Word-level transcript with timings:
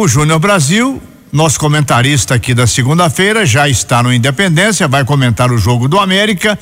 o 0.00 0.08
Júnior 0.08 0.38
Brasil, 0.38 1.00
nosso 1.30 1.60
comentarista 1.60 2.34
aqui 2.34 2.54
da 2.54 2.66
segunda-feira, 2.66 3.44
já 3.44 3.68
está 3.68 4.02
no 4.02 4.10
Independência, 4.10 4.88
vai 4.88 5.04
comentar 5.04 5.52
o 5.52 5.58
jogo 5.58 5.88
do 5.88 5.98
América. 5.98 6.58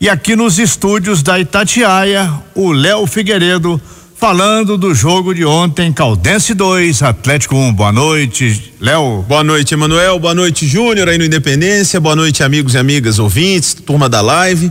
E 0.00 0.08
aqui 0.08 0.36
nos 0.36 0.60
estúdios 0.60 1.20
da 1.20 1.36
Itatiaia, 1.36 2.32
o 2.54 2.70
Léo 2.70 3.04
Figueiredo 3.08 3.80
falando 4.16 4.78
do 4.78 4.94
jogo 4.94 5.34
de 5.34 5.44
ontem, 5.44 5.92
Caldense 5.92 6.54
2, 6.54 7.02
Atlético 7.02 7.56
1. 7.56 7.58
Um. 7.58 7.72
Boa 7.72 7.90
noite, 7.90 8.72
Léo. 8.80 9.24
Boa 9.26 9.42
noite, 9.42 9.74
Emanuel. 9.74 10.20
Boa 10.20 10.34
noite, 10.34 10.64
Júnior, 10.64 11.08
aí 11.08 11.18
no 11.18 11.24
Independência. 11.24 11.98
Boa 11.98 12.14
noite, 12.14 12.44
amigos 12.44 12.74
e 12.74 12.78
amigas 12.78 13.18
ouvintes, 13.18 13.74
turma 13.74 14.08
da 14.08 14.20
live. 14.20 14.70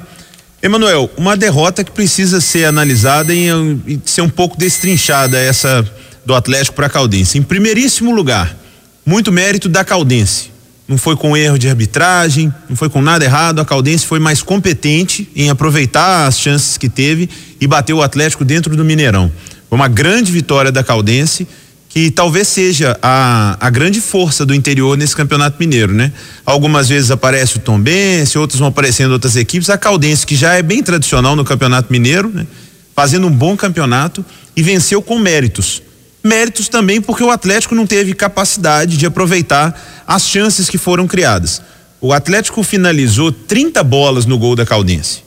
Emanuel, 0.63 1.11
uma 1.17 1.35
derrota 1.35 1.83
que 1.83 1.91
precisa 1.91 2.39
ser 2.39 2.63
analisada 2.63 3.33
e, 3.33 3.49
e 3.85 3.99
ser 4.05 4.21
um 4.21 4.29
pouco 4.29 4.57
destrinchada 4.57 5.37
essa 5.37 5.85
do 6.25 6.33
Atlético 6.33 6.75
para 6.75 6.89
Caldense. 6.89 7.37
Em 7.37 7.41
primeiríssimo 7.41 8.11
lugar, 8.11 8.57
muito 9.05 9.31
mérito 9.31 9.69
da 9.69 9.83
Caldense. 9.83 10.51
Não 10.87 10.97
foi 10.97 11.15
com 11.15 11.35
erro 11.35 11.57
de 11.57 11.67
arbitragem, 11.67 12.53
não 12.69 12.75
foi 12.75 12.89
com 12.89 13.01
nada 13.01 13.25
errado. 13.25 13.59
A 13.59 13.65
Caldense 13.65 14.05
foi 14.05 14.19
mais 14.19 14.41
competente 14.41 15.29
em 15.35 15.49
aproveitar 15.49 16.27
as 16.27 16.39
chances 16.39 16.77
que 16.77 16.87
teve 16.89 17.29
e 17.59 17.65
bateu 17.65 17.97
o 17.97 18.01
Atlético 18.03 18.45
dentro 18.45 18.75
do 18.75 18.85
Mineirão. 18.85 19.31
Foi 19.69 19.75
uma 19.75 19.87
grande 19.87 20.31
vitória 20.31 20.71
da 20.71 20.83
Caldense 20.83 21.47
que 21.89 22.11
talvez 22.11 22.49
seja 22.49 22.99
a, 23.01 23.55
a 23.57 23.69
grande 23.69 24.01
força 24.01 24.45
do 24.45 24.53
interior 24.53 24.97
nesse 24.97 25.15
campeonato 25.15 25.55
mineiro, 25.57 25.93
né? 25.93 26.11
Algumas 26.45 26.89
vezes 26.89 27.09
aparece 27.09 27.55
o 27.55 27.59
Tombense, 27.59 28.37
outras 28.37 28.59
vão 28.59 28.67
aparecendo 28.67 29.13
outras 29.13 29.37
equipes. 29.37 29.69
A 29.69 29.77
Caldense, 29.77 30.25
que 30.25 30.35
já 30.35 30.55
é 30.55 30.61
bem 30.61 30.83
tradicional 30.83 31.37
no 31.37 31.45
campeonato 31.45 31.89
mineiro, 31.93 32.29
né? 32.29 32.45
Fazendo 32.93 33.27
um 33.27 33.31
bom 33.31 33.55
campeonato 33.55 34.25
e 34.57 34.61
venceu 34.61 35.01
com 35.01 35.17
méritos. 35.17 35.81
Méritos 36.25 36.67
também 36.67 36.99
porque 36.99 37.23
o 37.23 37.29
Atlético 37.29 37.75
não 37.75 37.85
teve 37.85 38.15
capacidade 38.15 38.97
de 38.97 39.05
aproveitar 39.05 39.79
as 40.07 40.27
chances 40.27 40.67
que 40.67 40.77
foram 40.79 41.05
criadas. 41.05 41.61
O 42.01 42.11
Atlético 42.11 42.63
finalizou 42.63 43.31
30 43.31 43.83
bolas 43.83 44.25
no 44.25 44.35
gol 44.35 44.55
da 44.55 44.65
Caldense. 44.65 45.23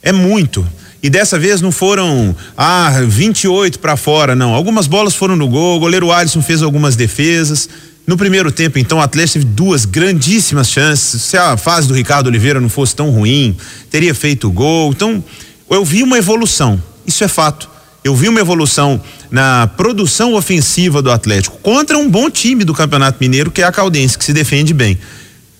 É 0.00 0.12
muito. 0.12 0.64
E 1.02 1.10
dessa 1.10 1.36
vez 1.36 1.60
não 1.60 1.72
foram 1.72 2.34
ah 2.56 2.92
28 3.04 3.80
para 3.80 3.96
fora, 3.96 4.36
não. 4.36 4.54
Algumas 4.54 4.86
bolas 4.86 5.16
foram 5.16 5.34
no 5.34 5.48
gol. 5.48 5.78
O 5.78 5.80
goleiro 5.80 6.12
Alisson 6.12 6.40
fez 6.40 6.62
algumas 6.62 6.94
defesas. 6.94 7.68
No 8.06 8.16
primeiro 8.16 8.52
tempo, 8.52 8.78
então, 8.78 8.98
o 8.98 9.00
Atlético 9.00 9.40
teve 9.40 9.46
duas 9.46 9.84
grandíssimas 9.84 10.70
chances. 10.70 11.22
Se 11.22 11.36
a 11.36 11.56
fase 11.56 11.88
do 11.88 11.94
Ricardo 11.94 12.28
Oliveira 12.28 12.60
não 12.60 12.68
fosse 12.68 12.94
tão 12.94 13.10
ruim, 13.10 13.56
teria 13.90 14.14
feito 14.14 14.48
gol. 14.48 14.92
Então, 14.92 15.24
eu 15.68 15.84
vi 15.84 16.04
uma 16.04 16.16
evolução. 16.16 16.80
Isso 17.04 17.24
é 17.24 17.28
fato. 17.28 17.68
Eu 18.06 18.14
vi 18.14 18.28
uma 18.28 18.38
evolução 18.38 19.00
na 19.32 19.66
produção 19.76 20.34
ofensiva 20.34 21.02
do 21.02 21.10
Atlético 21.10 21.58
contra 21.58 21.98
um 21.98 22.08
bom 22.08 22.30
time 22.30 22.62
do 22.62 22.72
Campeonato 22.72 23.18
Mineiro, 23.20 23.50
que 23.50 23.60
é 23.60 23.64
a 23.64 23.72
Caldense, 23.72 24.16
que 24.16 24.24
se 24.24 24.32
defende 24.32 24.72
bem. 24.72 24.96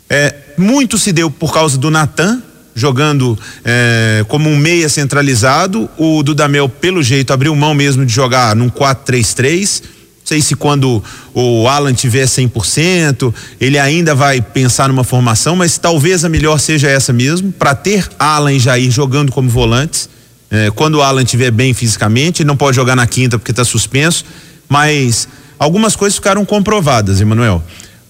É, 0.08 0.32
muito 0.56 0.96
se 0.96 1.10
deu 1.10 1.28
por 1.28 1.52
causa 1.52 1.76
do 1.76 1.90
Natan, 1.90 2.40
jogando 2.72 3.36
é, 3.64 4.24
como 4.28 4.48
um 4.48 4.56
meia 4.56 4.88
centralizado. 4.88 5.90
O 5.98 6.22
Dudamel, 6.22 6.68
pelo 6.68 7.02
jeito, 7.02 7.32
abriu 7.32 7.52
mão 7.56 7.74
mesmo 7.74 8.06
de 8.06 8.12
jogar 8.12 8.54
num 8.54 8.70
4-3-3. 8.70 9.82
Não 9.82 9.88
sei 10.22 10.40
se 10.40 10.54
quando 10.54 11.02
o 11.34 11.66
Alan 11.66 11.94
tiver 11.94 12.26
100%, 12.26 13.34
ele 13.60 13.76
ainda 13.76 14.14
vai 14.14 14.40
pensar 14.40 14.88
numa 14.88 15.02
formação, 15.02 15.56
mas 15.56 15.78
talvez 15.78 16.24
a 16.24 16.28
melhor 16.28 16.60
seja 16.60 16.88
essa 16.88 17.12
mesmo, 17.12 17.50
para 17.50 17.74
ter 17.74 18.08
Alan 18.16 18.52
e 18.52 18.60
Jair 18.60 18.88
jogando 18.88 19.32
como 19.32 19.50
volantes. 19.50 20.14
É, 20.50 20.70
quando 20.70 20.96
o 20.96 21.02
Alan 21.02 21.22
estiver 21.22 21.50
bem 21.50 21.74
fisicamente, 21.74 22.44
não 22.44 22.56
pode 22.56 22.76
jogar 22.76 22.94
na 22.94 23.06
quinta 23.06 23.38
porque 23.38 23.50
está 23.50 23.64
suspenso, 23.64 24.24
mas 24.68 25.28
algumas 25.58 25.96
coisas 25.96 26.16
ficaram 26.16 26.44
comprovadas, 26.44 27.20
Emanuel. 27.20 27.62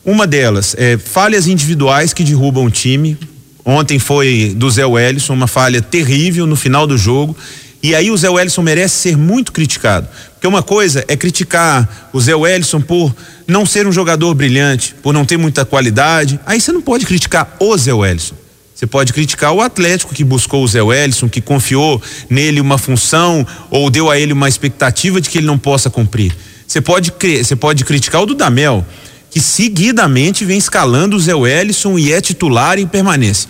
Uma 0.04 0.26
delas 0.26 0.74
é 0.78 0.96
falhas 0.96 1.46
individuais 1.46 2.12
que 2.12 2.22
derrubam 2.22 2.64
o 2.64 2.70
time. 2.70 3.18
Ontem 3.64 3.98
foi 3.98 4.54
do 4.56 4.70
Zé 4.70 4.86
Wellison, 4.86 5.32
uma 5.32 5.48
falha 5.48 5.82
terrível 5.82 6.46
no 6.46 6.54
final 6.54 6.86
do 6.86 6.96
jogo. 6.96 7.36
E 7.82 7.94
aí 7.94 8.10
o 8.10 8.16
Zé 8.16 8.28
Wellison 8.28 8.62
merece 8.62 8.96
ser 8.96 9.16
muito 9.16 9.50
criticado. 9.52 10.08
Porque 10.34 10.46
uma 10.46 10.62
coisa 10.62 11.04
é 11.08 11.16
criticar 11.16 12.08
o 12.12 12.20
Zé 12.20 12.34
Wellison 12.34 12.80
por 12.80 13.14
não 13.46 13.66
ser 13.66 13.86
um 13.86 13.92
jogador 13.92 14.32
brilhante, 14.34 14.94
por 15.02 15.12
não 15.12 15.24
ter 15.24 15.36
muita 15.36 15.64
qualidade. 15.64 16.38
Aí 16.46 16.60
você 16.60 16.70
não 16.70 16.82
pode 16.82 17.04
criticar 17.06 17.56
o 17.58 17.76
Zé 17.76 17.92
Wellison. 17.92 18.34
Você 18.76 18.86
pode 18.86 19.14
criticar 19.14 19.54
o 19.54 19.62
Atlético 19.62 20.14
que 20.14 20.22
buscou 20.22 20.62
o 20.62 20.68
Zé 20.68 20.82
Wellison, 20.82 21.30
que 21.30 21.40
confiou 21.40 22.00
nele 22.28 22.60
uma 22.60 22.76
função 22.76 23.46
ou 23.70 23.88
deu 23.88 24.10
a 24.10 24.18
ele 24.20 24.34
uma 24.34 24.50
expectativa 24.50 25.18
de 25.18 25.30
que 25.30 25.38
ele 25.38 25.46
não 25.46 25.56
possa 25.56 25.88
cumprir. 25.88 26.36
Você 26.66 26.82
pode, 26.82 27.10
você 27.42 27.56
pode 27.56 27.86
criticar 27.86 28.20
o 28.20 28.26
Dudamel, 28.26 28.84
que 29.30 29.40
seguidamente 29.40 30.44
vem 30.44 30.58
escalando 30.58 31.16
o 31.16 31.20
Zé 31.20 31.34
Wellison 31.34 31.98
e 31.98 32.12
é 32.12 32.20
titular 32.20 32.78
em 32.78 32.86
permanência. 32.86 33.48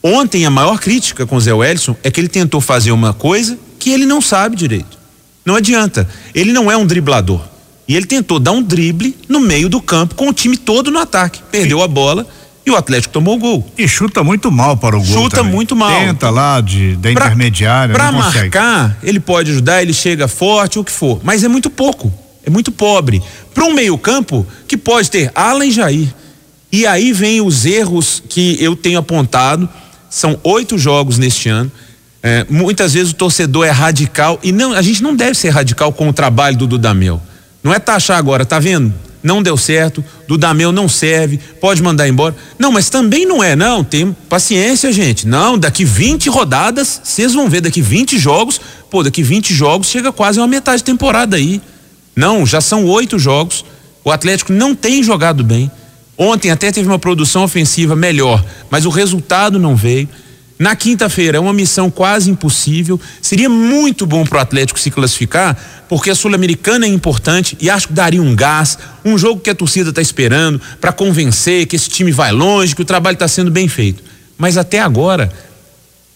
Ontem 0.00 0.46
a 0.46 0.50
maior 0.50 0.78
crítica 0.78 1.26
com 1.26 1.34
o 1.34 1.40
Zé 1.40 1.52
Wellison 1.52 1.96
é 2.04 2.08
que 2.08 2.20
ele 2.20 2.28
tentou 2.28 2.60
fazer 2.60 2.92
uma 2.92 3.12
coisa 3.12 3.58
que 3.80 3.90
ele 3.90 4.06
não 4.06 4.20
sabe 4.20 4.54
direito. 4.54 4.96
Não 5.44 5.56
adianta. 5.56 6.08
Ele 6.32 6.52
não 6.52 6.70
é 6.70 6.76
um 6.76 6.86
driblador. 6.86 7.42
E 7.88 7.96
ele 7.96 8.06
tentou 8.06 8.38
dar 8.38 8.52
um 8.52 8.62
drible 8.62 9.16
no 9.28 9.40
meio 9.40 9.68
do 9.68 9.82
campo 9.82 10.14
com 10.14 10.28
o 10.28 10.32
time 10.32 10.56
todo 10.56 10.88
no 10.88 11.00
ataque. 11.00 11.40
Perdeu 11.50 11.82
a 11.82 11.88
bola 11.88 12.24
e 12.68 12.70
o 12.70 12.76
Atlético 12.76 13.12
tomou 13.12 13.36
o 13.36 13.38
gol. 13.38 13.72
E 13.76 13.88
chuta 13.88 14.22
muito 14.22 14.50
mal 14.50 14.76
para 14.76 14.96
o 14.96 15.00
gol. 15.00 15.22
Chuta 15.22 15.36
também. 15.38 15.52
muito 15.52 15.74
mal. 15.74 15.90
Tenta 15.90 16.30
lá 16.30 16.60
de, 16.60 16.96
da 16.96 17.12
pra, 17.12 17.26
intermediária. 17.26 17.94
Para 17.94 18.12
marcar, 18.12 18.98
ele 19.02 19.20
pode 19.20 19.50
ajudar, 19.50 19.82
ele 19.82 19.92
chega 19.92 20.28
forte, 20.28 20.78
o 20.78 20.84
que 20.84 20.92
for. 20.92 21.20
Mas 21.22 21.42
é 21.42 21.48
muito 21.48 21.70
pouco 21.70 22.12
é 22.48 22.50
muito 22.50 22.72
pobre. 22.72 23.22
Para 23.54 23.64
um 23.64 23.74
meio-campo 23.74 24.46
que 24.66 24.76
pode 24.76 25.10
ter 25.10 25.30
Alan 25.34 25.66
e 25.66 25.70
Jair. 25.70 26.12
E 26.72 26.86
aí 26.86 27.12
vem 27.12 27.40
os 27.40 27.64
erros 27.64 28.22
que 28.28 28.56
eu 28.62 28.74
tenho 28.74 28.98
apontado. 28.98 29.68
São 30.10 30.38
oito 30.42 30.76
jogos 30.78 31.18
neste 31.18 31.48
ano. 31.48 31.70
É, 32.22 32.44
muitas 32.50 32.94
vezes 32.94 33.12
o 33.12 33.14
torcedor 33.14 33.66
é 33.66 33.70
radical 33.70 34.40
e 34.42 34.50
não, 34.50 34.72
a 34.72 34.82
gente 34.82 35.02
não 35.02 35.14
deve 35.14 35.34
ser 35.34 35.50
radical 35.50 35.92
com 35.92 36.08
o 36.08 36.12
trabalho 36.12 36.56
do 36.56 36.66
Dudamel. 36.66 37.22
Não 37.62 37.72
é 37.72 37.78
taxar 37.78 38.18
agora, 38.18 38.44
tá 38.44 38.58
vendo? 38.58 38.92
Não 39.22 39.42
deu 39.42 39.56
certo, 39.56 40.04
Dudamel 40.28 40.70
não 40.70 40.88
serve, 40.88 41.38
pode 41.60 41.82
mandar 41.82 42.08
embora. 42.08 42.36
Não, 42.58 42.70
mas 42.70 42.88
também 42.88 43.26
não 43.26 43.42
é, 43.42 43.56
não. 43.56 43.82
Tem 43.82 44.16
paciência, 44.28 44.92
gente. 44.92 45.26
Não, 45.26 45.58
daqui 45.58 45.84
20 45.84 46.28
rodadas, 46.28 47.00
vocês 47.02 47.34
vão 47.34 47.48
ver 47.48 47.60
daqui 47.60 47.82
20 47.82 48.18
jogos. 48.18 48.60
Pô, 48.90 49.02
daqui 49.02 49.22
20 49.22 49.52
jogos 49.52 49.88
chega 49.88 50.12
quase 50.12 50.38
uma 50.38 50.46
metade 50.46 50.78
de 50.78 50.84
temporada 50.84 51.36
aí. 51.36 51.60
Não, 52.14 52.46
já 52.46 52.60
são 52.60 52.84
oito 52.84 53.18
jogos. 53.18 53.64
O 54.04 54.10
Atlético 54.10 54.52
não 54.52 54.74
tem 54.74 55.02
jogado 55.02 55.42
bem. 55.42 55.70
Ontem 56.16 56.50
até 56.50 56.72
teve 56.72 56.88
uma 56.88 56.98
produção 56.98 57.44
ofensiva 57.44 57.94
melhor, 57.94 58.44
mas 58.70 58.86
o 58.86 58.90
resultado 58.90 59.58
não 59.58 59.76
veio. 59.76 60.08
Na 60.58 60.74
quinta-feira 60.74 61.38
é 61.38 61.40
uma 61.40 61.52
missão 61.52 61.88
quase 61.88 62.30
impossível. 62.30 63.00
Seria 63.22 63.48
muito 63.48 64.04
bom 64.04 64.24
para 64.24 64.38
o 64.38 64.40
Atlético 64.40 64.80
se 64.80 64.90
classificar, 64.90 65.56
porque 65.88 66.10
a 66.10 66.14
Sul-Americana 66.16 66.84
é 66.84 66.88
importante 66.88 67.56
e 67.60 67.70
acho 67.70 67.88
que 67.88 67.94
daria 67.94 68.20
um 68.20 68.34
gás, 68.34 68.76
um 69.04 69.16
jogo 69.16 69.40
que 69.40 69.50
a 69.50 69.54
torcida 69.54 69.90
está 69.90 70.02
esperando 70.02 70.60
para 70.80 70.92
convencer 70.92 71.66
que 71.66 71.76
esse 71.76 71.88
time 71.88 72.10
vai 72.10 72.32
longe, 72.32 72.74
que 72.74 72.82
o 72.82 72.84
trabalho 72.84 73.14
está 73.14 73.28
sendo 73.28 73.52
bem 73.52 73.68
feito. 73.68 74.02
Mas 74.36 74.56
até 74.56 74.80
agora, 74.80 75.32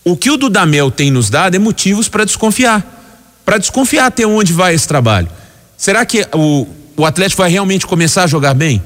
o 0.04 0.16
que 0.16 0.30
o 0.30 0.36
Dudamel 0.36 0.90
tem 0.90 1.10
nos 1.10 1.30
dado 1.30 1.54
é 1.54 1.58
motivos 1.58 2.08
para 2.08 2.24
desconfiar. 2.24 2.84
Para 3.44 3.58
desconfiar 3.58 4.06
até 4.06 4.26
onde 4.26 4.52
vai 4.52 4.74
esse 4.74 4.88
trabalho. 4.88 5.28
Será 5.76 6.04
que 6.04 6.26
o, 6.34 6.66
o 6.96 7.06
Atlético 7.06 7.42
vai 7.42 7.50
realmente 7.50 7.86
começar 7.86 8.24
a 8.24 8.26
jogar 8.26 8.54
bem? 8.54 8.82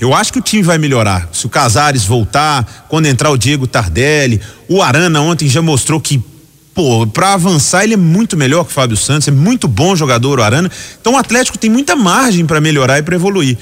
Eu 0.00 0.12
acho 0.12 0.32
que 0.32 0.38
o 0.38 0.42
time 0.42 0.62
vai 0.62 0.76
melhorar. 0.76 1.28
Se 1.32 1.46
o 1.46 1.48
Casares 1.48 2.04
voltar, 2.04 2.86
quando 2.88 3.06
entrar 3.06 3.30
o 3.30 3.38
Diego 3.38 3.66
Tardelli, 3.66 4.40
o 4.68 4.82
Arana 4.82 5.20
ontem 5.20 5.48
já 5.48 5.62
mostrou 5.62 6.00
que, 6.00 6.20
pô, 6.74 7.06
para 7.06 7.34
avançar 7.34 7.84
ele 7.84 7.94
é 7.94 7.96
muito 7.96 8.36
melhor 8.36 8.64
que 8.64 8.70
o 8.70 8.74
Fábio 8.74 8.96
Santos, 8.96 9.28
é 9.28 9.30
muito 9.30 9.68
bom 9.68 9.94
jogador 9.94 10.40
o 10.40 10.42
Arana. 10.42 10.70
Então 11.00 11.14
o 11.14 11.16
Atlético 11.16 11.56
tem 11.56 11.70
muita 11.70 11.94
margem 11.94 12.44
para 12.44 12.60
melhorar 12.60 12.98
e 12.98 13.02
para 13.02 13.14
evoluir. 13.14 13.56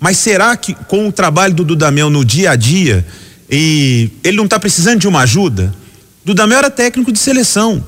Mas 0.00 0.18
será 0.18 0.56
que 0.56 0.74
com 0.74 1.08
o 1.08 1.12
trabalho 1.12 1.54
do 1.54 1.64
Dudamel 1.64 2.10
no 2.10 2.24
dia 2.24 2.50
a 2.50 2.56
dia, 2.56 3.06
e 3.48 4.10
ele 4.24 4.36
não 4.36 4.44
está 4.44 4.58
precisando 4.58 4.98
de 4.98 5.08
uma 5.08 5.20
ajuda? 5.20 5.72
Dudamel 6.24 6.58
era 6.58 6.70
técnico 6.70 7.12
de 7.12 7.18
seleção. 7.18 7.82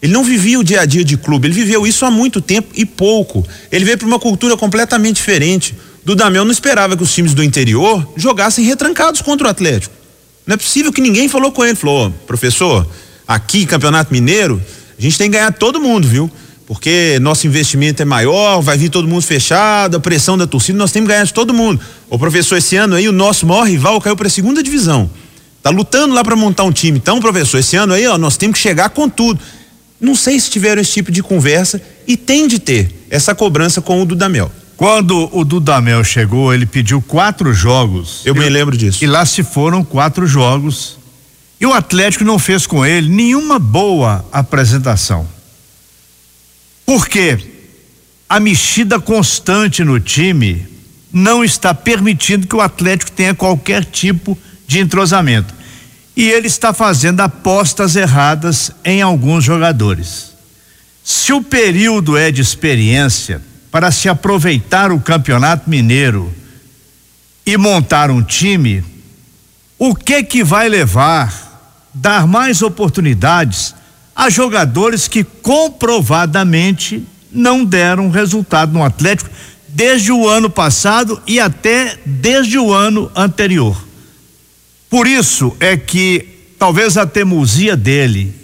Ele 0.00 0.12
não 0.12 0.22
vivia 0.22 0.60
o 0.60 0.62
dia 0.62 0.82
a 0.82 0.84
dia 0.84 1.02
de 1.02 1.16
clube, 1.16 1.48
ele 1.48 1.54
viveu 1.54 1.84
isso 1.84 2.04
há 2.04 2.10
muito 2.10 2.40
tempo 2.40 2.68
e 2.74 2.84
pouco. 2.84 3.44
Ele 3.72 3.84
veio 3.84 3.98
para 3.98 4.06
uma 4.06 4.18
cultura 4.18 4.56
completamente 4.56 5.16
diferente. 5.16 5.74
Dudamel 6.04 6.44
não 6.44 6.52
esperava 6.52 6.96
que 6.96 7.02
os 7.02 7.12
times 7.12 7.34
do 7.34 7.42
interior 7.42 8.12
jogassem 8.16 8.64
retrancados 8.64 9.20
contra 9.20 9.46
o 9.46 9.50
Atlético. 9.50 9.94
Não 10.46 10.54
é 10.54 10.56
possível 10.56 10.92
que 10.92 11.00
ninguém 11.00 11.28
falou 11.28 11.52
com 11.52 11.64
ele. 11.64 11.74
Falou, 11.74 12.10
professor, 12.26 12.88
aqui, 13.26 13.66
Campeonato 13.66 14.12
Mineiro, 14.12 14.62
a 14.98 15.02
gente 15.02 15.18
tem 15.18 15.30
que 15.30 15.36
ganhar 15.36 15.52
todo 15.52 15.78
mundo, 15.78 16.08
viu? 16.08 16.30
Porque 16.66 17.18
nosso 17.20 17.46
investimento 17.46 18.02
é 18.02 18.04
maior, 18.04 18.60
vai 18.60 18.76
vir 18.76 18.90
todo 18.90 19.08
mundo 19.08 19.22
fechado, 19.22 19.96
a 19.96 20.00
pressão 20.00 20.36
da 20.36 20.46
torcida, 20.46 20.78
nós 20.78 20.92
temos 20.92 21.06
que 21.08 21.14
ganhar 21.14 21.24
de 21.24 21.32
todo 21.32 21.54
mundo. 21.54 21.80
O 22.10 22.18
professor, 22.18 22.56
esse 22.56 22.76
ano 22.76 22.94
aí, 22.94 23.08
o 23.08 23.12
nosso 23.12 23.46
maior 23.46 23.64
rival 23.66 24.00
caiu 24.00 24.16
para 24.16 24.26
a 24.26 24.30
segunda 24.30 24.62
divisão. 24.62 25.10
Tá 25.62 25.70
lutando 25.70 26.14
lá 26.14 26.22
para 26.22 26.36
montar 26.36 26.64
um 26.64 26.72
time. 26.72 26.98
Então, 26.98 27.20
professor, 27.20 27.58
esse 27.58 27.76
ano 27.76 27.94
aí, 27.94 28.06
ó, 28.06 28.16
nós 28.16 28.36
temos 28.36 28.56
que 28.56 28.62
chegar 28.62 28.90
com 28.90 29.08
tudo. 29.08 29.40
Não 30.00 30.14
sei 30.14 30.38
se 30.38 30.50
tiveram 30.50 30.80
esse 30.80 30.92
tipo 30.92 31.10
de 31.10 31.22
conversa 31.22 31.80
e 32.06 32.16
tem 32.16 32.46
de 32.46 32.58
ter 32.58 32.90
essa 33.10 33.34
cobrança 33.34 33.80
com 33.80 34.00
o 34.00 34.04
Dudamel. 34.04 34.50
Quando 34.78 35.28
o 35.36 35.44
Dudamel 35.44 36.04
chegou, 36.04 36.54
ele 36.54 36.64
pediu 36.64 37.02
quatro 37.02 37.52
jogos. 37.52 38.22
Eu 38.24 38.32
me 38.32 38.48
lembro 38.48 38.76
disso. 38.76 39.02
E 39.02 39.08
lá 39.08 39.26
se 39.26 39.42
foram 39.42 39.82
quatro 39.82 40.24
jogos. 40.24 40.96
E 41.60 41.66
o 41.66 41.72
Atlético 41.72 42.22
não 42.22 42.38
fez 42.38 42.64
com 42.64 42.86
ele 42.86 43.08
nenhuma 43.08 43.58
boa 43.58 44.24
apresentação. 44.30 45.26
Por 46.86 47.08
quê? 47.08 47.36
A 48.28 48.38
mexida 48.38 49.00
constante 49.00 49.82
no 49.82 49.98
time 49.98 50.64
não 51.12 51.42
está 51.42 51.74
permitindo 51.74 52.46
que 52.46 52.54
o 52.54 52.60
Atlético 52.60 53.10
tenha 53.10 53.34
qualquer 53.34 53.84
tipo 53.84 54.38
de 54.64 54.78
entrosamento. 54.78 55.52
E 56.16 56.30
ele 56.30 56.46
está 56.46 56.72
fazendo 56.72 57.20
apostas 57.20 57.96
erradas 57.96 58.70
em 58.84 59.02
alguns 59.02 59.42
jogadores. 59.42 60.34
Se 61.02 61.32
o 61.32 61.42
período 61.42 62.16
é 62.16 62.30
de 62.30 62.40
experiência, 62.40 63.42
para 63.70 63.90
se 63.90 64.08
aproveitar 64.08 64.90
o 64.90 65.00
Campeonato 65.00 65.68
Mineiro 65.68 66.32
e 67.44 67.56
montar 67.56 68.10
um 68.10 68.22
time, 68.22 68.84
o 69.78 69.94
que 69.94 70.22
que 70.22 70.42
vai 70.42 70.68
levar 70.68 71.48
dar 71.92 72.26
mais 72.26 72.62
oportunidades 72.62 73.74
a 74.14 74.30
jogadores 74.30 75.08
que 75.08 75.24
comprovadamente 75.24 77.06
não 77.30 77.64
deram 77.64 78.10
resultado 78.10 78.72
no 78.72 78.84
Atlético 78.84 79.30
desde 79.68 80.10
o 80.10 80.28
ano 80.28 80.50
passado 80.50 81.22
e 81.26 81.38
até 81.38 81.98
desde 82.04 82.58
o 82.58 82.72
ano 82.72 83.10
anterior. 83.14 83.76
Por 84.90 85.06
isso 85.06 85.54
é 85.60 85.76
que 85.76 86.54
talvez 86.58 86.96
a 86.96 87.06
teimosia 87.06 87.76
dele 87.76 88.34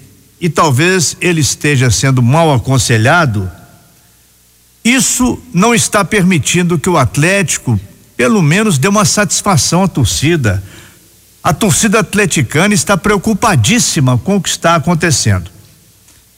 e 0.40 0.48
talvez 0.48 1.16
ele 1.20 1.40
esteja 1.40 1.90
sendo 1.90 2.22
mal 2.22 2.52
aconselhado 2.52 3.50
isso 4.84 5.42
não 5.52 5.74
está 5.74 6.04
permitindo 6.04 6.78
que 6.78 6.90
o 6.90 6.98
Atlético, 6.98 7.80
pelo 8.16 8.42
menos, 8.42 8.76
dê 8.76 8.86
uma 8.86 9.06
satisfação 9.06 9.82
à 9.82 9.88
torcida. 9.88 10.62
A 11.42 11.54
torcida 11.54 12.00
atleticana 12.00 12.74
está 12.74 12.96
preocupadíssima 12.96 14.18
com 14.18 14.36
o 14.36 14.40
que 14.40 14.50
está 14.50 14.74
acontecendo. 14.74 15.50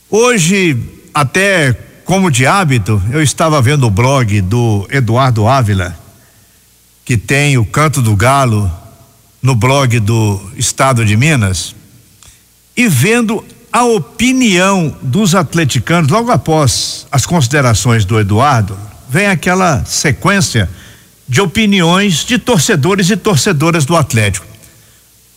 Hoje, 0.08 0.78
até 1.12 1.72
como 2.04 2.30
de 2.30 2.46
hábito, 2.46 3.02
eu 3.10 3.20
estava 3.20 3.60
vendo 3.60 3.84
o 3.84 3.90
blog 3.90 4.40
do 4.42 4.86
Eduardo 4.90 5.48
Ávila, 5.48 5.98
que 7.04 7.16
tem 7.16 7.58
o 7.58 7.64
Canto 7.64 8.00
do 8.00 8.14
Galo 8.14 8.70
no 9.42 9.56
blog 9.56 9.98
do 9.98 10.40
Estado 10.56 11.04
de 11.04 11.16
Minas, 11.16 11.74
e 12.76 12.86
vendo 12.88 13.44
a 13.76 13.84
opinião 13.84 14.96
dos 15.02 15.34
atleticanos, 15.34 16.10
logo 16.10 16.30
após 16.30 17.06
as 17.12 17.26
considerações 17.26 18.06
do 18.06 18.18
Eduardo, 18.18 18.74
vem 19.06 19.26
aquela 19.26 19.84
sequência 19.84 20.66
de 21.28 21.42
opiniões 21.42 22.24
de 22.24 22.38
torcedores 22.38 23.10
e 23.10 23.18
torcedoras 23.18 23.84
do 23.84 23.94
Atlético. 23.94 24.46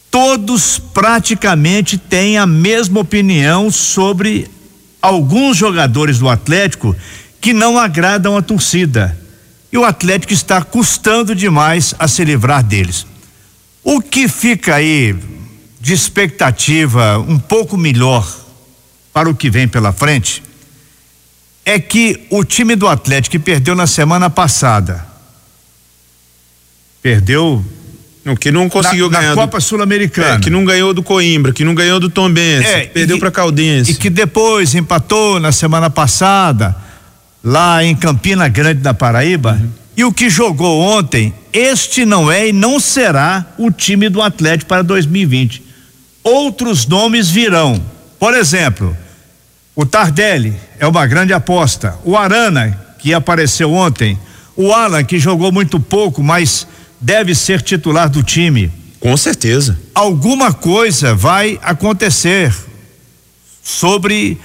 Todos 0.09 0.79
praticamente 0.79 1.97
têm 1.97 2.37
a 2.37 2.47
mesma 2.47 3.01
opinião 3.01 3.69
sobre 3.69 4.49
alguns 5.01 5.57
jogadores 5.57 6.17
do 6.17 6.29
Atlético 6.29 6.95
que 7.41 7.51
não 7.51 7.77
agradam 7.77 8.37
a 8.37 8.41
torcida. 8.41 9.19
E 9.69 9.77
o 9.77 9.83
Atlético 9.83 10.31
está 10.31 10.61
custando 10.61 11.35
demais 11.35 11.93
a 11.99 12.07
se 12.07 12.23
livrar 12.23 12.63
deles. 12.63 13.05
O 13.83 13.99
que 13.99 14.29
fica 14.29 14.75
aí 14.75 15.13
de 15.79 15.93
expectativa 15.93 17.17
um 17.19 17.39
pouco 17.39 17.77
melhor 17.77 18.27
para 19.13 19.29
o 19.29 19.35
que 19.35 19.49
vem 19.49 19.67
pela 19.67 19.91
frente 19.93 20.43
é 21.65 21.79
que 21.79 22.25
o 22.29 22.43
time 22.43 22.75
do 22.75 22.87
Atlético 22.87 23.31
que 23.31 23.39
perdeu 23.39 23.75
na 23.75 23.87
semana 23.87 24.29
passada 24.29 25.05
perdeu 27.01 27.63
o 28.25 28.35
que 28.35 28.51
não 28.51 28.67
conseguiu 28.67 29.09
na, 29.09 29.19
ganhar 29.19 29.29
na 29.29 29.35
Copa 29.35 29.59
Sul-Americana, 29.59 30.35
é, 30.35 30.39
que 30.39 30.49
não 30.49 30.65
ganhou 30.65 30.93
do 30.93 31.01
Coimbra, 31.01 31.53
que 31.53 31.63
não 31.63 31.73
ganhou 31.73 31.99
do 31.99 32.09
Tombense, 32.09 32.67
é, 32.67 32.85
perdeu 32.85 33.17
para 33.17 33.31
Caldense 33.31 33.91
e 33.91 33.95
que 33.95 34.09
depois 34.09 34.75
empatou 34.75 35.39
na 35.39 35.51
semana 35.51 35.89
passada 35.89 36.75
lá 37.43 37.83
em 37.83 37.95
Campina 37.95 38.47
Grande 38.47 38.81
da 38.81 38.93
Paraíba. 38.93 39.53
Uhum. 39.53 39.69
E 39.95 40.03
o 40.03 40.13
que 40.13 40.29
jogou 40.29 40.81
ontem, 40.81 41.33
este 41.51 42.05
não 42.05 42.31
é 42.31 42.49
e 42.49 42.53
não 42.53 42.79
será 42.79 43.45
o 43.57 43.71
time 43.71 44.09
do 44.09 44.21
Atlético 44.21 44.67
para 44.67 44.83
2020 44.83 45.68
outros 46.23 46.85
nomes 46.85 47.29
virão. 47.29 47.81
Por 48.19 48.33
exemplo, 48.33 48.95
o 49.75 49.85
Tardelli 49.85 50.55
é 50.77 50.85
uma 50.85 51.07
grande 51.07 51.33
aposta. 51.33 51.97
O 52.03 52.17
Arana, 52.17 52.77
que 52.99 53.13
apareceu 53.13 53.71
ontem. 53.71 54.19
O 54.55 54.73
Alan, 54.73 55.03
que 55.03 55.17
jogou 55.17 55.51
muito 55.51 55.79
pouco, 55.79 56.21
mas 56.21 56.67
deve 56.99 57.33
ser 57.33 57.61
titular 57.61 58.09
do 58.09 58.21
time. 58.21 58.71
Com 58.99 59.15
certeza. 59.15 59.79
Alguma 59.95 60.51
coisa 60.51 61.15
vai 61.15 61.57
acontecer 61.61 62.53
sobre 63.63 64.37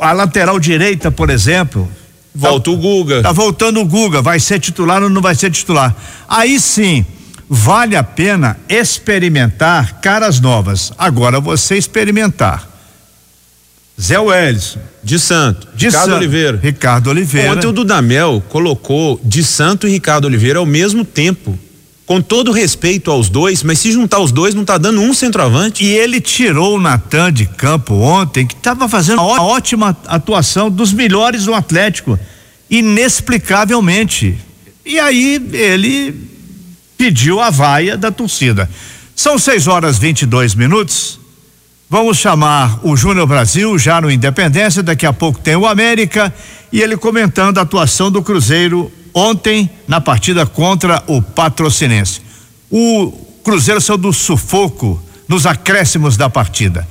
a 0.00 0.12
lateral 0.12 0.58
direita, 0.58 1.10
por 1.10 1.28
exemplo. 1.28 1.90
Volta 2.34 2.70
tá, 2.70 2.70
o 2.70 2.76
Guga. 2.78 3.22
Tá 3.22 3.32
voltando 3.32 3.80
o 3.80 3.84
Guga, 3.84 4.22
vai 4.22 4.40
ser 4.40 4.58
titular 4.58 5.02
ou 5.02 5.10
não 5.10 5.20
vai 5.20 5.34
ser 5.34 5.50
titular? 5.50 5.94
Aí 6.26 6.58
sim, 6.58 7.04
vale 7.48 7.96
a 7.96 8.02
pena 8.02 8.58
experimentar 8.68 10.00
caras 10.00 10.40
novas. 10.40 10.92
Agora 10.96 11.40
você 11.40 11.76
experimentar. 11.76 12.68
Zé 14.00 14.18
Welles. 14.18 14.78
De 15.02 15.18
Santo. 15.18 15.68
De 15.74 15.86
Ricardo 15.86 16.06
Santo, 16.06 16.16
Oliveira. 16.16 16.60
Ricardo 16.62 17.10
Oliveira. 17.10 17.52
Ontem 17.52 17.66
o 17.66 17.72
Dudamel 17.72 18.42
colocou 18.48 19.20
de 19.22 19.42
Santo 19.42 19.86
e 19.86 19.90
Ricardo 19.90 20.26
Oliveira 20.26 20.58
ao 20.58 20.66
mesmo 20.66 21.04
tempo. 21.04 21.58
Com 22.06 22.20
todo 22.20 22.52
respeito 22.52 23.10
aos 23.10 23.28
dois, 23.28 23.62
mas 23.62 23.78
se 23.78 23.92
juntar 23.92 24.18
os 24.18 24.32
dois, 24.32 24.54
não 24.54 24.64
tá 24.64 24.76
dando 24.76 25.00
um 25.00 25.14
centroavante. 25.14 25.84
E 25.84 25.88
ele 25.88 26.20
tirou 26.20 26.76
o 26.76 26.80
Natan 26.80 27.32
de 27.32 27.46
campo 27.46 27.94
ontem, 27.94 28.46
que 28.46 28.54
estava 28.54 28.88
fazendo 28.88 29.22
uma 29.22 29.42
ótima 29.42 29.96
atuação 30.06 30.70
dos 30.70 30.92
melhores 30.92 31.44
do 31.44 31.54
Atlético. 31.54 32.18
Inexplicavelmente. 32.68 34.36
E 34.84 34.98
aí 34.98 35.40
ele 35.52 36.31
pediu 37.02 37.40
a 37.40 37.50
vaia 37.50 37.96
da 37.96 38.12
torcida. 38.12 38.70
São 39.16 39.36
6 39.36 39.66
horas 39.66 39.98
22 39.98 40.54
minutos. 40.54 41.18
Vamos 41.90 42.16
chamar 42.16 42.78
o 42.84 42.96
Júnior 42.96 43.26
Brasil 43.26 43.76
já 43.76 44.00
no 44.00 44.08
Independência. 44.08 44.84
Daqui 44.84 45.04
a 45.04 45.12
pouco 45.12 45.40
tem 45.40 45.56
o 45.56 45.66
América 45.66 46.32
e 46.72 46.80
ele 46.80 46.96
comentando 46.96 47.58
a 47.58 47.62
atuação 47.62 48.08
do 48.08 48.22
Cruzeiro 48.22 48.88
ontem 49.12 49.68
na 49.88 50.00
partida 50.00 50.46
contra 50.46 51.02
o 51.08 51.20
Patrocinense. 51.20 52.20
O 52.70 53.10
Cruzeiro 53.42 53.80
saiu 53.80 53.98
do 53.98 54.12
sufoco 54.12 55.02
nos 55.26 55.44
acréscimos 55.44 56.16
da 56.16 56.30
partida. 56.30 56.86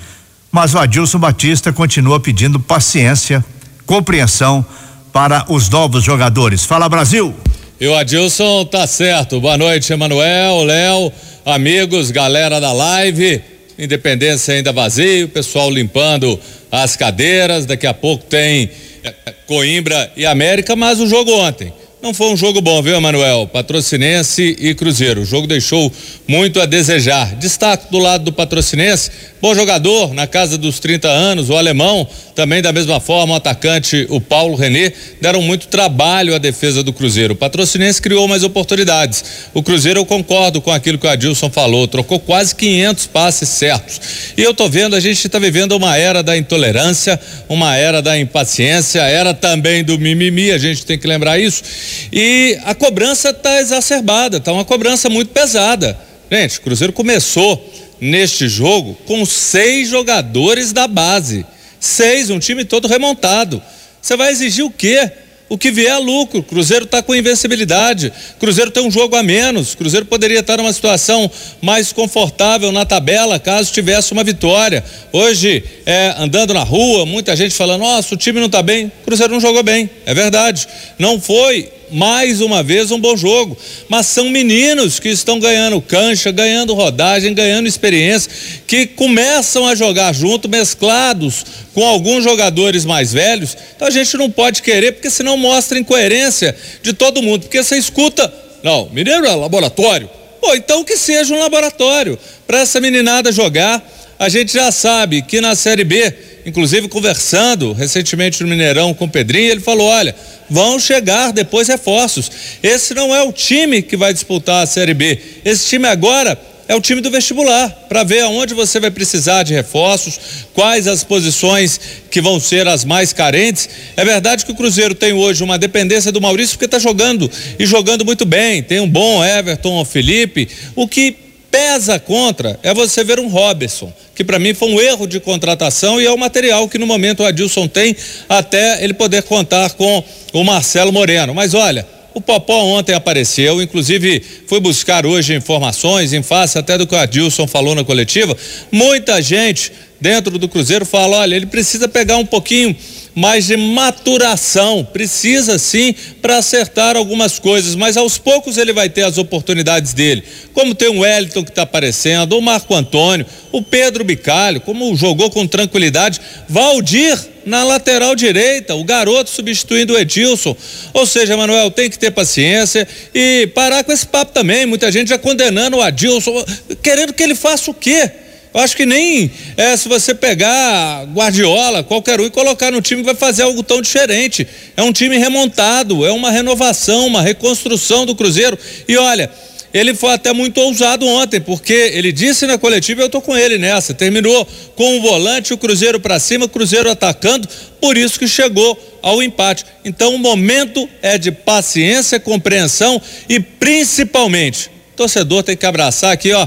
Mas 0.51 0.74
o 0.74 0.80
Adilson 0.80 1.20
Batista 1.20 1.72
continua 1.72 2.20
pedindo 2.20 2.60
paciência, 2.60 3.46
compreensão 3.86 4.65
para 5.13 5.46
os 5.48 5.70
novos 5.70 6.03
jogadores. 6.03 6.65
Fala 6.65 6.89
Brasil! 6.89 7.34
E 7.82 7.88
o 7.88 7.96
Adilson 7.96 8.64
tá 8.66 8.86
certo. 8.86 9.40
Boa 9.42 9.58
noite, 9.58 9.92
Emanuel, 9.92 10.64
Léo, 10.66 11.12
amigos, 11.44 12.12
galera 12.12 12.62
da 12.62 12.72
live. 12.72 13.42
Independência 13.76 14.54
ainda 14.54 14.72
vazio, 14.72 15.28
pessoal 15.30 15.68
limpando 15.72 16.40
as 16.72 16.96
cadeiras. 16.96 17.66
Daqui 17.66 17.88
a 17.88 17.94
pouco 17.94 18.24
tem 18.26 18.70
é, 19.04 19.34
Coimbra 19.48 20.12
e 20.16 20.28
América, 20.28 20.76
mas 20.76 21.00
o 21.00 21.08
jogo 21.08 21.32
ontem 21.32 21.74
não 22.01 22.15
foi 22.15 22.34
um 22.34 22.36
jogo 22.36 22.62
bom, 22.62 22.81
viu, 22.81 22.96
Emanuel? 22.96 23.48
Patrocinense 23.48 24.58
e 24.60 24.74
Cruzeiro. 24.74 25.22
O 25.22 25.25
jogo 25.25 25.46
deixou 25.46 25.91
muito 26.27 26.60
a 26.60 26.65
desejar. 26.65 27.36
Destaque 27.36 27.91
do 27.91 28.00
lado 28.00 28.24
do 28.24 28.34
Patrocinense, 28.34 29.12
bom 29.39 29.53
jogador, 29.53 30.12
na 30.12 30.25
casa 30.25 30.58
dos 30.58 30.79
30 30.79 31.08
anos, 31.08 31.50
o 31.51 31.55
alemão, 31.55 32.08
também 32.34 32.60
da 32.60 32.74
mesma 32.74 33.00
forma, 33.00 33.34
o 33.34 33.38
atacante, 33.38 34.08
o 34.10 34.20
Paulo 34.20 34.55
René, 34.55 34.91
deram 35.22 35.43
muito 35.43 35.67
trabalho 35.67 36.34
à 36.34 36.39
defesa 36.39 36.81
do 36.81 36.91
Cruzeiro. 36.91 37.34
O 37.34 37.38
Patrocinense 37.38 38.01
criou 38.01 38.27
mais 38.27 38.43
oportunidades. 38.43 39.24
O 39.53 39.62
Cruzeiro, 39.62 40.00
eu 40.00 40.05
concordo 40.05 40.60
com 40.60 40.72
aquilo 40.72 40.98
que 40.98 41.05
o 41.05 41.10
Adilson 41.10 41.51
falou, 41.51 41.88
trocou 41.88 42.20
quase 42.20 42.55
500 42.55 43.08
passes 43.08 43.48
certos. 43.50 44.01
E 44.36 44.41
eu 44.41 44.55
tô 44.55 44.67
vendo, 44.67 44.96
a 44.96 45.00
gente 45.00 45.27
está 45.27 45.38
vivendo 45.38 45.74
uma 45.74 45.96
era 45.98 46.24
da 46.24 46.36
intolerância, 46.36 47.20
uma 47.48 47.75
era 47.75 48.01
da 48.01 48.17
impaciência, 48.17 49.01
era 49.01 49.36
também 49.36 49.84
do 49.84 50.00
mimimi, 50.00 50.51
a 50.51 50.58
gente 50.58 50.84
tem 50.84 50.98
que 50.98 51.05
lembrar 51.05 51.38
isso 51.38 51.91
e 52.12 52.58
a 52.64 52.74
cobrança 52.76 53.30
está 53.30 53.60
exacerbada, 53.60 54.38
está 54.38 54.52
uma 54.52 54.66
cobrança 54.66 55.10
muito 55.10 55.32
pesada. 55.32 55.98
Gente, 56.32 56.60
o 56.60 56.62
Cruzeiro 56.62 56.94
começou 56.94 57.64
neste 58.00 58.48
jogo 58.48 58.98
com 59.06 59.26
seis 59.26 59.90
jogadores 59.90 60.72
da 60.72 60.88
base. 60.88 61.46
Seis, 61.80 62.30
um 62.30 62.40
time 62.40 62.64
todo 62.64 62.88
remontado. 62.88 63.62
Você 64.02 64.16
vai 64.16 64.32
exigir 64.32 64.66
o 64.66 64.72
quê? 64.72 65.12
o 65.52 65.58
que 65.58 65.70
vier 65.70 65.92
é 65.92 65.98
lucro. 65.98 66.42
Cruzeiro 66.42 66.86
está 66.86 67.04
com 67.04 67.14
invencibilidade. 67.14 68.14
Cruzeiro 68.40 68.72
tem 68.72 68.82
um 68.82 68.90
jogo 68.90 69.18
a 69.18 69.22
menos. 69.22 69.76
Cruzeiro 69.76 70.06
poderia 70.06 70.40
estar 70.40 70.56
numa 70.56 70.72
situação 70.72 71.30
mais 71.62 71.92
confortável 71.92 72.72
na 72.72 72.86
tabela 72.86 73.38
caso 73.38 73.70
tivesse 73.70 74.14
uma 74.14 74.24
vitória. 74.24 74.82
Hoje, 75.12 75.62
é, 75.86 76.16
andando 76.18 76.54
na 76.54 76.64
rua, 76.64 77.06
muita 77.06 77.36
gente 77.36 77.54
falando: 77.54 77.82
nossa, 77.82 78.16
o 78.16 78.18
time 78.18 78.40
não 78.40 78.48
está 78.48 78.64
bem. 78.64 78.90
Cruzeiro 79.04 79.34
não 79.34 79.42
jogou 79.42 79.62
bem. 79.62 79.90
É 80.06 80.14
verdade. 80.14 80.66
Não 80.98 81.20
foi 81.20 81.70
mais 81.92 82.42
uma 82.42 82.64
vez 82.64 82.92
um 82.92 83.00
bom 83.00 83.16
jogo. 83.16 83.58
Mas 83.90 84.08
são 84.08 84.30
meninos 84.30 85.00
que 85.00 85.10
estão 85.10 85.40
ganhando 85.40 85.82
cancha, 85.82 86.32
ganhando 86.32 86.74
rodagem, 86.74 87.34
ganhando 87.34 87.68
experiência, 87.68 88.32
que 88.66 88.88
começam 88.88 89.68
a 89.68 89.76
jogar 89.76 90.14
junto, 90.14 90.50
mesclados 90.50 91.46
com 91.74 91.86
alguns 91.86 92.24
jogadores 92.24 92.86
mais 92.86 93.14
velhos. 93.14 93.56
Então 93.76 93.88
a 93.88 93.92
gente 93.92 94.16
não 94.18 94.30
pode 94.30 94.62
querer, 94.62 94.94
porque 94.94 95.10
senão 95.10 95.38
mostra 95.38 95.78
incoerência 95.78 96.56
de 96.82 96.94
todo 96.94 97.22
mundo. 97.22 97.42
Porque 97.42 97.64
você 97.64 97.78
escuta, 97.78 98.34
não, 98.64 98.90
Mineiro 98.92 99.26
é 99.26 99.36
laboratório. 99.36 100.10
Pô, 100.40 100.56
então 100.56 100.84
que 100.84 100.98
seja 100.98 101.34
um 101.34 101.40
laboratório 101.40 102.18
para 102.48 102.62
essa 102.62 102.80
meninada 102.82 103.32
jogar. 103.32 103.82
A 104.22 104.30
gente 104.30 104.54
já 104.54 104.72
sabe 104.72 105.24
que 105.24 105.42
na 105.42 105.56
Série 105.56 105.84
B, 105.84 106.13
inclusive 106.46 106.88
conversando 106.88 107.74
recentemente 107.74 108.44
no 108.44 108.50
Mineirão 108.50 108.94
com 108.94 109.06
o 109.06 109.10
Pedrinho, 109.10 109.50
ele 109.50 109.62
falou: 109.62 109.88
olha, 109.88 110.16
vão 110.48 110.78
chegar 110.78 111.34
depois 111.34 111.68
reforços. 111.68 112.30
Esse 112.62 112.94
não 112.94 113.16
é 113.16 113.24
o 113.24 113.34
time 113.34 113.82
que 113.82 113.98
vai 113.98 114.13
disputar 114.13 114.62
a 114.62 114.68
Série 114.68 114.94
B. 114.94 115.18
Esse 115.44 115.70
time 115.70 115.88
agora 115.88 116.40
é 116.68 116.75
o 116.75 116.80
time 116.80 117.01
do 117.01 117.10
vestibular, 117.10 117.68
para 117.90 118.04
ver 118.04 118.22
aonde 118.22 118.54
você 118.54 118.80
vai 118.80 118.92
precisar 118.92 119.42
de 119.42 119.56
reforços, 119.56 120.20
quais 120.54 120.88
as 120.88 121.04
posições 121.04 121.80
que 122.12 122.22
vão 122.22 122.40
ser 122.40 122.68
as 122.68 122.86
mais 122.86 123.12
carentes. 123.12 123.68
É 123.98 124.06
verdade 124.06 124.46
que 124.46 124.51
o 124.51 124.56
Cruzeiro 124.56 124.94
tem 124.94 125.13
hoje 125.13 125.44
uma 125.44 125.58
dependência 125.58 126.12
do 126.12 126.22
Maurício 126.22 126.54
porque 126.54 126.66
está 126.66 126.78
jogando 126.78 127.30
e 127.58 127.66
jogando 127.66 128.06
muito 128.06 128.24
bem. 128.24 128.62
Tem 128.62 128.80
um 128.80 128.88
bom 128.88 129.25
Everton, 129.25 129.84
Felipe. 129.84 130.48
O 130.75 130.88
que 130.88 131.16
pesa 131.51 132.00
contra 132.00 132.58
é 132.63 132.74
você 132.74 133.03
ver 133.03 133.20
um 133.20 133.27
Robertson, 133.27 133.93
que 134.15 134.24
para 134.24 134.39
mim 134.39 134.53
foi 134.53 134.70
um 134.70 134.79
erro 134.79 135.05
de 135.05 135.20
contratação 135.20 136.00
e 136.00 136.05
é 136.05 136.12
o 136.12 136.17
material 136.17 136.67
que 136.70 136.77
no 136.77 136.88
momento 136.88 137.22
o 137.22 137.25
Adilson 137.25 137.67
tem 137.67 137.96
até 138.29 138.81
ele 138.84 138.93
poder 138.93 139.24
contar 139.24 139.72
com 139.72 140.03
o 140.34 140.43
Marcelo 140.43 140.93
Moreno. 140.93 141.34
Mas 141.34 141.53
olha, 141.53 141.86
o 142.13 142.22
Popó 142.22 142.63
ontem 142.63 142.93
apareceu, 142.93 143.62
inclusive 143.62 144.22
foi 144.48 144.60
buscar 144.60 145.05
hoje 145.05 145.36
informações 145.36 146.13
em 146.13 146.24
face 146.24 146.58
até 146.58 146.77
do 146.77 146.88
que 146.88 146.96
o 146.96 146.98
Adilson 146.98 147.48
falou 147.48 147.75
na 147.75 147.84
coletiva. 147.84 148.36
Muita 148.72 149.22
gente 149.22 149.72
dentro 150.00 150.38
do 150.38 150.48
Cruzeiro 150.48 150.86
fala: 150.86 151.17
olha, 151.17 151.36
ele 151.36 151.46
precisa 151.46 151.88
pegar 151.88 152.17
um 152.17 152.25
pouquinho 152.25 152.75
mais 153.13 153.48
de 153.48 153.58
maturação, 153.58 154.88
precisa 154.91 155.58
sim 155.58 155.94
para 156.22 156.38
acertar 156.38 156.96
algumas 156.96 157.39
coisas, 157.39 157.75
mas 157.75 157.98
aos 157.98 158.18
poucos 158.18 158.58
ele 158.58 158.74
vai 158.74 158.89
ter 158.89 159.03
as 159.03 159.18
oportunidades 159.18 159.94
dele. 159.94 160.24
Como 160.53 160.74
tem 160.74 160.89
o 160.89 161.00
Wellington 161.00 161.44
que 161.44 161.50
está 161.50 161.63
aparecendo, 161.63 162.38
o 162.38 162.41
Marco 162.41 162.74
Antônio, 162.74 163.25
o 163.51 163.62
Pedro 163.62 164.03
Bicalho, 164.03 164.62
como 164.62 164.96
jogou 164.96 165.30
com 165.30 165.46
tranquilidade, 165.46 166.22
Valdir 166.48 167.18
na 167.46 167.63
lateral 167.63 168.15
direita, 168.15 168.75
o 168.75 168.84
garoto 168.84 169.30
substituindo 169.30 169.94
o 169.94 170.00
Edilson. 170.00 170.56
Ou 170.94 171.06
seja, 171.06 171.36
Manuel, 171.36 171.72
tem 171.72 171.89
que 171.89 171.98
ter 171.98 172.12
paciência 172.12 172.88
e 173.13 173.48
parar 173.56 173.84
com 173.84 173.91
esse 173.91 174.06
papo 174.06 174.32
também. 174.32 174.65
Muita 174.65 174.91
gente 174.91 175.10
já 175.10 175.18
condenando 175.18 175.77
o 175.77 175.82
Adilson, 175.82 176.46
querendo 176.82 177.13
que 177.13 177.24
ele 177.24 177.36
faça 177.36 177.72
o 177.72 177.74
quê? 177.74 178.12
Eu 178.53 178.60
acho 178.60 178.75
que 178.75 178.86
nem 178.86 179.31
é, 179.55 179.77
se 179.77 179.88
você 179.88 180.13
pegar 180.13 181.05
Guardiola, 181.13 181.84
qualquer 181.84 182.20
um, 182.20 182.25
e 182.25 182.29
colocar 182.29 182.70
no 182.70 182.81
time 182.81 183.01
vai 183.01 183.15
fazer 183.15 183.43
algo 183.43 183.63
tão 183.63 183.81
diferente. 183.81 184.46
É 184.75 184.84
um 184.84 184.91
time 184.91 185.17
remontado, 185.17 186.05
é 186.05 186.12
uma 186.12 186.29
renovação, 186.29 187.08
uma 187.08 187.22
reconstrução 187.22 188.05
do 188.05 188.13
Cruzeiro. 188.13 188.60
E 188.89 188.98
olha, 188.98 189.31
ele 189.74 189.93
foi 189.93 190.13
até 190.13 190.34
muito 190.34 190.60
ousado 190.60 191.08
ontem, 191.08 191.39
porque 191.39 191.74
ele 191.74 192.12
disse 192.12 192.46
na 192.46 192.58
coletiva, 192.58 193.01
eu 193.01 193.10
tô 193.10 193.22
com 193.22 193.38
ele 193.38 193.58
nessa, 193.58 193.93
terminou 193.93 194.46
com 194.75 194.98
o 194.98 195.01
volante, 195.01 195.53
o 195.53 195.58
Cruzeiro 195.58 195.98
para 196.00 196.20
cima, 196.20 196.46
o 196.46 196.50
Cruzeiro 196.50 196.91
atacando, 196.91 197.48
por 197.79 197.98
isso 197.98 198.20
que 198.20 198.27
chegou 198.27 198.77
ao 199.01 199.24
empate. 199.24 199.65
Então 199.86 200.13
o 200.13 200.20
momento 200.20 200.89
é 201.01 201.17
de 201.17 201.31
paciência, 201.31 202.20
compreensão 202.20 203.01
e 203.29 203.39
principalmente, 203.39 204.70
o 204.93 204.98
torcedor 204.98 205.41
tem 205.41 205.55
que 205.55 205.65
abraçar 205.65 206.12
aqui, 206.12 206.34
ó, 206.34 206.46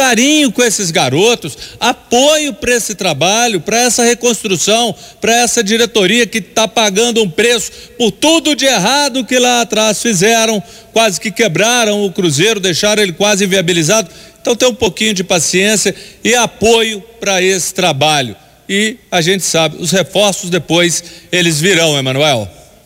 carinho 0.00 0.50
com 0.50 0.62
esses 0.62 0.90
garotos, 0.90 1.58
apoio 1.78 2.54
para 2.54 2.74
esse 2.74 2.94
trabalho, 2.94 3.60
para 3.60 3.80
essa 3.80 4.02
reconstrução, 4.02 4.94
para 5.20 5.34
essa 5.34 5.62
diretoria 5.62 6.26
que 6.26 6.38
está 6.38 6.66
pagando 6.66 7.22
um 7.22 7.28
preço 7.28 7.70
por 7.98 8.10
tudo 8.10 8.56
de 8.56 8.64
errado 8.64 9.26
que 9.26 9.38
lá 9.38 9.60
atrás 9.60 10.00
fizeram, 10.00 10.62
quase 10.90 11.20
que 11.20 11.30
quebraram 11.30 12.02
o 12.02 12.10
Cruzeiro, 12.10 12.58
deixaram 12.58 13.02
ele 13.02 13.12
quase 13.12 13.44
inviabilizado. 13.44 14.08
Então 14.40 14.56
tem 14.56 14.70
um 14.70 14.74
pouquinho 14.74 15.12
de 15.12 15.22
paciência 15.22 15.94
e 16.24 16.34
apoio 16.34 17.02
para 17.20 17.42
esse 17.42 17.74
trabalho. 17.74 18.34
E 18.66 18.96
a 19.10 19.20
gente 19.20 19.44
sabe, 19.44 19.76
os 19.78 19.90
reforços 19.90 20.48
depois 20.48 21.04
eles 21.30 21.60
virão, 21.60 21.98
Emanuel. 21.98 22.59